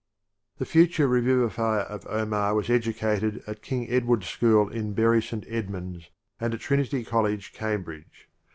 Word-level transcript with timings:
The 0.57 0.65
future 0.65 1.07
revivifier 1.07 1.85
of 1.85 2.07
Omar 2.09 2.55
was 2.55 2.69
edu 2.69 2.91
cated 2.97 3.47
at 3.47 3.61
King 3.61 3.87
Edward's 3.87 4.27
School 4.27 4.67
in 4.67 4.93
Bury 4.93 5.21
St. 5.21 5.45
Edmund's, 5.47 6.09
and 6.39 6.55
at 6.55 6.59
Trinity 6.59 7.03
College, 7.03 7.53
Cambridge. 7.53 8.27